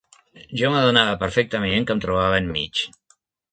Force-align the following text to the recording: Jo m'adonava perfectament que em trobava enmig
Jo 0.61 0.71
m'adonava 0.75 1.19
perfectament 1.25 1.87
que 1.91 1.99
em 1.99 2.03
trobava 2.07 2.43
enmig 2.47 2.85